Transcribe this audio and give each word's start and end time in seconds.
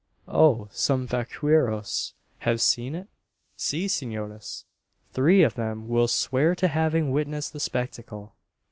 "Oh; 0.27 0.67
some 0.71 1.05
vaqueros 1.05 2.15
have 2.39 2.59
seen 2.59 2.95
it?" 2.95 3.07
"Si, 3.55 3.87
senores; 3.87 4.65
three 5.13 5.43
of 5.43 5.53
them 5.53 5.87
will 5.87 6.07
swear 6.07 6.55
to 6.55 6.67
having 6.69 7.11
witnessed 7.11 7.53
the 7.53 7.59
spectacle." 7.59 8.33